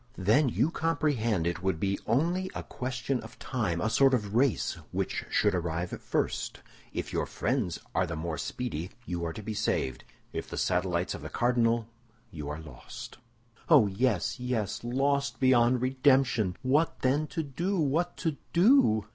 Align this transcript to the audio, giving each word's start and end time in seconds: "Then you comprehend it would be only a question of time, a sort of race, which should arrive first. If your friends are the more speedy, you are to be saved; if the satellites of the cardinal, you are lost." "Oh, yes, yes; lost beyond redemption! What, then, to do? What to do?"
"Then 0.17 0.49
you 0.49 0.71
comprehend 0.71 1.45
it 1.45 1.61
would 1.61 1.79
be 1.79 1.99
only 2.07 2.49
a 2.55 2.63
question 2.63 3.19
of 3.21 3.37
time, 3.37 3.79
a 3.79 3.87
sort 3.87 4.15
of 4.15 4.33
race, 4.33 4.73
which 4.91 5.25
should 5.29 5.53
arrive 5.53 5.91
first. 6.01 6.61
If 6.91 7.13
your 7.13 7.27
friends 7.27 7.77
are 7.93 8.07
the 8.07 8.15
more 8.15 8.39
speedy, 8.39 8.89
you 9.05 9.23
are 9.23 9.33
to 9.33 9.43
be 9.43 9.53
saved; 9.53 10.03
if 10.33 10.49
the 10.49 10.57
satellites 10.57 11.13
of 11.13 11.21
the 11.21 11.29
cardinal, 11.29 11.87
you 12.31 12.49
are 12.49 12.59
lost." 12.59 13.19
"Oh, 13.69 13.85
yes, 13.85 14.39
yes; 14.39 14.83
lost 14.83 15.39
beyond 15.39 15.83
redemption! 15.83 16.57
What, 16.63 17.01
then, 17.01 17.27
to 17.27 17.43
do? 17.43 17.77
What 17.79 18.17
to 18.17 18.37
do?" 18.53 19.05